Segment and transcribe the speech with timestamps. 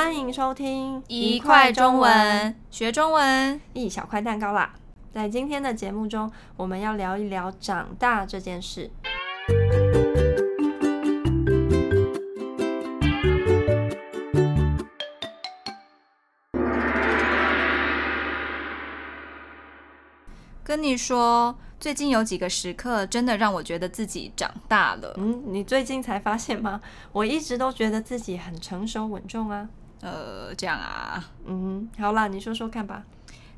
[0.00, 4.72] 欢迎收听一块中文，学中文，一小块蛋糕啦！
[5.12, 8.88] 在今天的节目中，我们要聊一聊长大这件事。
[20.62, 25.14] 跟你说，最近有几个时刻真的让我觉得自己长大了。
[25.16, 26.80] 嗯，你最近才发现吗？
[27.10, 29.68] 我一直都觉得自己很成熟稳重啊。
[30.00, 31.24] 呃，这样啊。
[31.46, 33.02] 嗯，好啦，你说说看吧。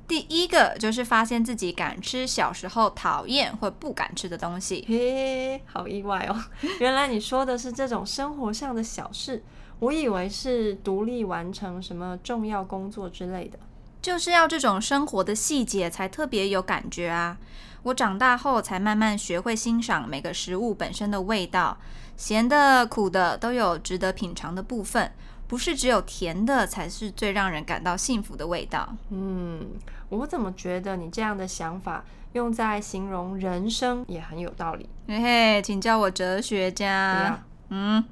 [0.09, 4.85] 第一个就是发现自己敢吃小时候讨厌或不敢吃的东西。
[4.89, 6.37] 嘿，好意外哦！
[6.81, 9.45] 原来你说的是这种生活上的小事，
[9.79, 13.59] 我以为是独立完成什么重要工作之类的。
[14.03, 17.39] 就是要这种生活的细节才特别有感觉啊！
[17.85, 21.79] 我长大后才慢慢学会欣赏每个食物本身的味道，
[22.17, 25.13] 咸的、苦的都有值得品尝的部分，
[25.51, 28.95] 不是只有甜的才是最让人感到幸福的味道。
[29.11, 29.67] 嗯，
[30.09, 34.89] 我怎么觉得你这样的想法用在形容人生也很有道理？
[35.09, 37.43] 嘿嘿，请叫我哲学家。
[37.71, 38.05] 嗯，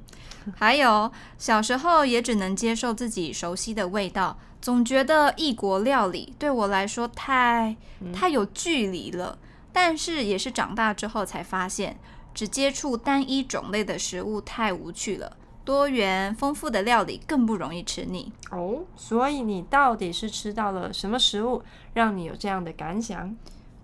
[0.57, 4.37] 还有小时候也只能接受自己熟悉的味道。
[4.61, 7.77] 总觉得异国料理对我来说太
[8.13, 9.37] 太有距离了，
[9.71, 11.97] 但是也是长大之后才发现，
[12.33, 15.37] 只接触单一种类的食物太无趣了。
[15.69, 18.79] 多元丰富的料理更不容易吃腻哦。
[18.95, 21.61] 所以你到底是吃到了什么食物，
[21.93, 23.35] 让你有这样的感想？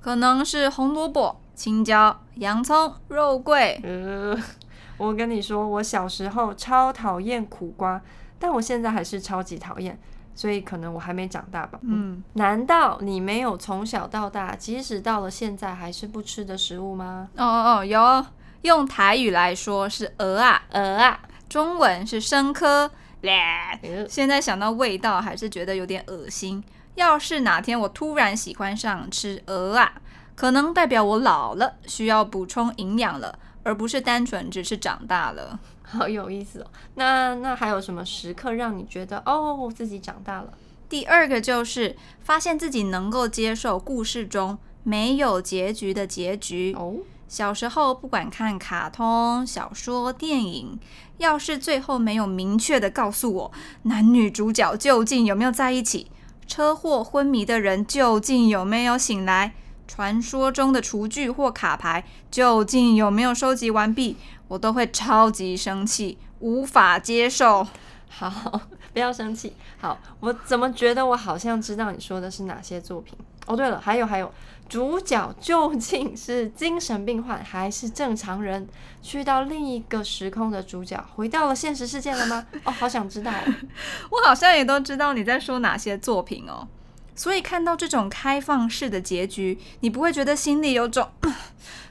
[0.02, 3.80] 可能是红萝卜、青椒、洋葱、肉桂。
[3.83, 4.36] 呃，
[4.97, 8.02] 我跟你说，我小时候超讨厌苦瓜，
[8.39, 9.95] 但我现在还是超级讨厌。
[10.33, 11.80] 所以可能我还没长大吧。
[11.83, 17.30] 嗯，难道你没有从小到大，即使到了现在还是不吃的食物吗？
[17.38, 18.25] 哦哦哦，有。
[18.64, 21.20] 用台语来说是蚵仔，蚵仔。
[21.50, 22.92] 中文是生科。
[24.08, 26.64] 现在想到味道还是觉得有点恶心。
[26.96, 29.94] 要是哪天我突然喜欢上吃鹅啊，
[30.36, 35.60] 可能代表我老了，需要补充营养了，而不是单纯只是长大了。
[35.84, 40.54] 好有意思哦，那那还有什么时刻让你觉得哦，自己长大了？
[40.88, 46.98] 第二个就是发现自己能够接受故事中没有结局的结局哦。
[47.27, 50.80] 小时候不管看卡通、小说、电影，
[51.17, 53.52] 要是最后没有明确的告诉我
[53.83, 56.11] 男女主角究竟有没有在一起，
[56.47, 59.53] 车祸昏迷的人究竟有没有醒来，
[59.87, 64.17] 传说中的厨具或卡牌究竟有没有收集完毕。
[64.47, 67.65] 我都会超级生气，无法接受。
[68.07, 68.61] 好，
[68.93, 69.53] 不要生气。
[69.80, 73.17] 好，我怎么觉得我好像知道你说的是哪些作品？
[73.45, 74.32] 哦，对了，还有还有，
[74.67, 78.67] 主角究竟是精神病患还是正常人？
[79.02, 82.48] 去到另一个时空的主角回到了现实世界了吗？
[82.64, 83.54] 哦，好想知道哦。
[84.10, 86.67] 我好像也都知道你在说哪些作品哦。
[87.16, 91.08] 所以看到这种开放式的结局，你不会觉得心里有种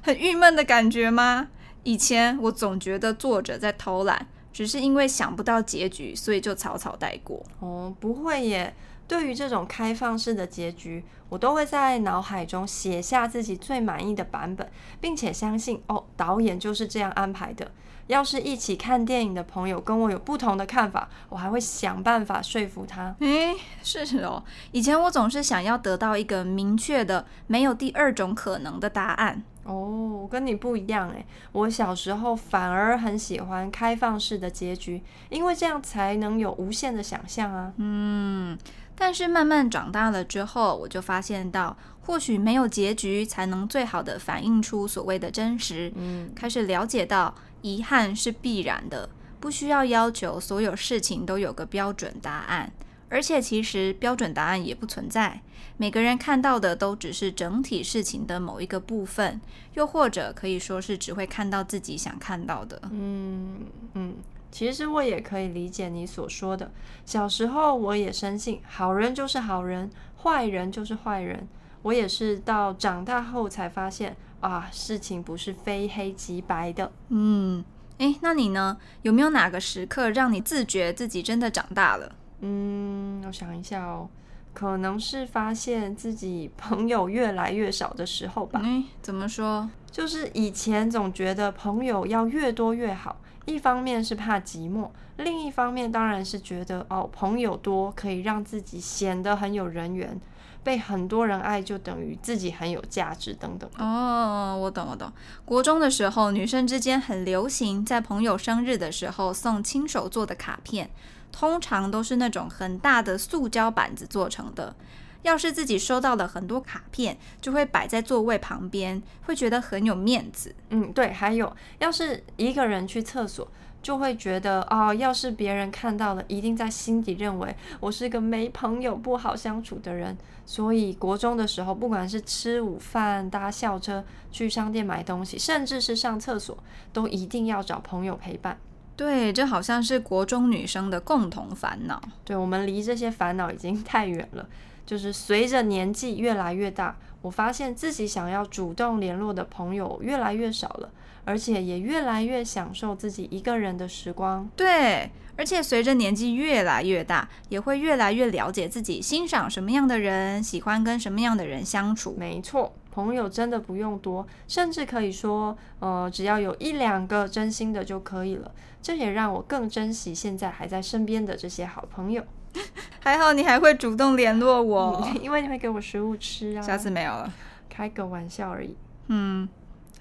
[0.02, 1.48] 很郁闷的感觉吗？
[1.84, 7.42] 以前我总觉得作者在偷懒，只是因为想不到结局，所以就草草带过。
[7.60, 8.74] 哦，不会耶！
[9.06, 14.70] 对于这种开放式的结局，我都会在脑海中写下自己最满意的版本，
[15.00, 17.70] 并且相信哦，导演就是这样安排的。
[18.06, 23.16] 要是一起看电影的朋友跟我有不同的看法，我还会想办法说服他。
[23.20, 29.42] 诶，是哦，以前我总是想要得到一个明确的、没有第二种可能的答案。
[29.64, 37.72] 哦，我跟你不一样诶，我小时候反而很喜欢开放式的结局，因为这样才能有无限的想象啊。
[37.78, 38.56] 嗯，
[38.94, 45.92] 但是慢慢长大了之后，我就发现到，或许没有结局才能最好的反映出所谓的真实。
[45.96, 49.08] 嗯，开始了解到遗憾是必然的，
[49.40, 52.70] 不需要要求所有事情都有个标准答案。
[53.08, 55.42] 而且其实标准答案也不存在，
[55.76, 59.40] 每个人看到的都只是整体事情的某一个部分，
[59.74, 62.80] 又或者可以说是只会看到自己想看到的。
[62.90, 63.60] 嗯
[63.94, 64.16] 嗯，
[64.50, 66.72] 其实我也可以理解你所说的。
[67.04, 69.90] 小时候我也深信好人就是好人，
[70.22, 71.46] 坏人就是坏人。
[71.82, 76.90] 我也是到长大后才发现啊，事情不是非黑即白的。
[77.10, 77.62] 嗯，
[77.98, 78.78] 诶，那你呢？
[79.02, 82.14] 有没有哪个时刻让你自觉自己真的长大了？
[82.46, 84.06] 嗯，我想一下哦，
[84.52, 88.60] 可能是发现自己朋友越来越少的时候吧。
[88.62, 89.66] 嗯，怎么说？
[89.90, 100.20] 就是以前总觉得朋友要越多越好，一方面是怕寂寞，另一方面当然是觉得哦，朋友多可以让自己显得很有人缘。
[100.64, 103.70] 被很多人爱就等于自己很有价值等等。
[103.78, 105.12] 哦，我懂我懂。
[105.44, 110.90] 国中的时候，女生之间很流行在朋友生日的时候送亲手做的卡片，
[111.30, 114.74] 通常都是那种很大的塑胶板子做成的。
[115.22, 120.54] 要是自己收到了很多卡片，就会摆在座位旁边，会觉得很有面子。
[120.68, 121.12] 嗯，对。
[121.12, 123.48] 还有，要是一个人去厕所，
[123.84, 130.16] 就会觉得哦，要是别人看到了，一定在心底认为我是个没朋友、不好相处的人。
[130.46, 134.02] 所以，国中的时候，不管是吃午饭、搭校车、
[134.32, 136.56] 去商店买东西，甚至是上厕所，
[136.94, 138.58] 都一定要找朋友陪伴。
[138.96, 142.00] 对，这好像是国中女生的共同烦恼。
[142.24, 144.48] 对，我们离这些烦恼已经太远了。
[144.86, 150.90] 就是随着年纪越来越大，我发现自己想要主动联络的朋友越来越少了，
[151.24, 154.48] 而且也越来越享受自己一个人的时光。
[154.56, 162.14] 对，而且随着年纪越来越大，也会越来越了解自己欣赏什么样的人，喜欢跟什么样的人相处。
[162.18, 168.50] 没错，朋友真的不用多，甚至可以说，呃，只要有一两个真心的就可以了。
[168.82, 172.22] 这也让我更珍惜现在还在身边的这些好朋友。
[173.00, 176.62] 还好你还会主动联络我，嗯， 因为你会给我食物吃啊。
[176.62, 177.32] 下次没有了，
[177.68, 178.76] 开个玩笑而已。
[179.08, 179.48] 嗯，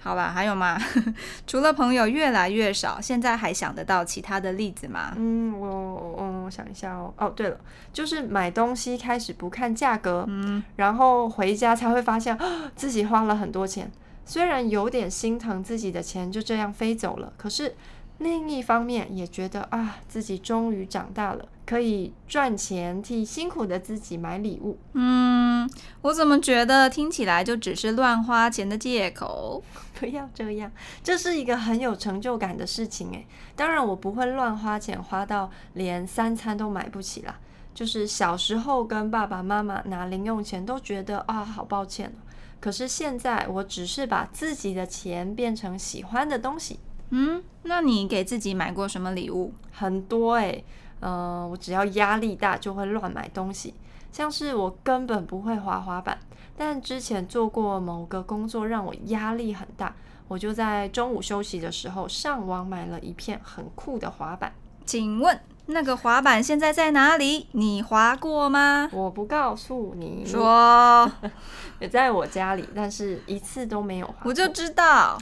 [0.04, 0.78] 好吧，还有吗？
[1.46, 5.14] 除了朋友越来越少，现在还想得到其他的例子吗？
[5.16, 7.12] 嗯，我我我想一下哦。
[7.16, 7.58] 哦，对了，
[7.90, 12.38] 就是买东西开始不看价格，嗯，然后回家才会发现
[12.76, 13.90] 自己花了很多钱，
[14.26, 17.74] 虽然有点心疼自己的钱就这样飞走了，可是。
[18.18, 24.78] 另一方面也觉得啊，自己终于长大了，可以赚钱替辛苦的自己买礼物。
[24.92, 25.53] 嗯，
[26.02, 29.62] 我怎么觉得听起来就只是乱花钱的借口？
[29.98, 30.70] 不要这样，
[31.02, 33.26] 这是一个很有成就感的事情诶。
[33.54, 37.38] 当然，我不会乱花钱，花到连三餐都买不起啦。
[37.74, 42.12] 就是小时候跟爸爸妈妈拿零用钱都觉得啊，好抱歉。
[42.60, 46.78] 可是现在，我只是把自己的钱变成喜欢的东西。
[47.10, 49.52] 嗯，那你给自己买过什么礼物？
[49.70, 50.64] 很多诶、欸，
[51.00, 53.74] 嗯、呃，我只要压力大就会乱买东西，
[54.14, 56.16] 像是我根本不会滑滑板，
[56.56, 59.92] 但之前做过某个工作让我压力很大，
[60.28, 64.54] 我就在中午休息的时候上网买了一片很酷的滑板。
[64.86, 67.48] 请问那个滑板现在在哪里？
[67.50, 68.88] 你滑过吗？
[68.92, 70.24] 我不告诉你。
[70.24, 71.10] 说，
[71.80, 74.14] 也在我家里，但是一次都没有滑。
[74.22, 75.18] 我就知道。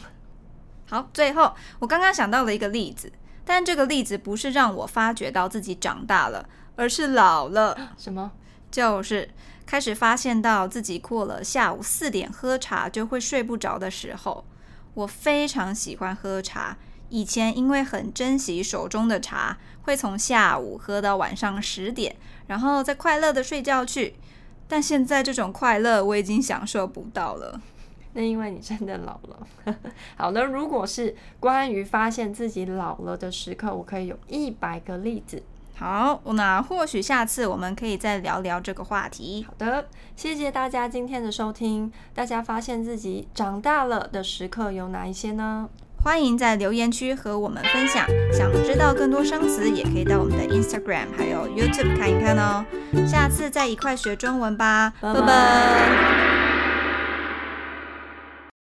[0.90, 3.10] 好，最后我刚刚想到了一个例子，
[3.46, 6.46] 但这个例子不是让我发觉到自己长大了，
[6.76, 7.74] 而是老了。
[7.96, 8.30] 什么？
[8.72, 9.28] 就是
[9.64, 14.44] 开始发现到自己过了下午四点喝茶就会睡不着的时候。
[14.94, 16.76] 我非常喜欢喝茶，
[17.08, 22.16] 以前因为很珍惜手中的茶，会从下午喝到晚上十点，
[22.46, 24.16] 然后再快乐的睡觉去。
[24.68, 27.60] 但现在这种快乐我已经享受不到了。
[28.14, 29.46] 那因为你真的老了。
[30.16, 35.42] 好的，如果是关于发现自己老了的时刻，我可以有一百个例子。
[35.82, 39.44] 好，那或许下次我们可以再聊聊这个话题。
[39.48, 41.90] 好的，谢谢大家今天的收听。
[42.14, 45.68] 大家发现自己长大了的时刻有哪一些呢？
[46.04, 48.06] 欢迎在留言区和我们分享。
[48.32, 52.64] 想知道更多生词，也可以到我们的 Instagram 还有 YouTube 看一看哦。
[53.04, 56.21] 下次再一块学中文吧，拜拜。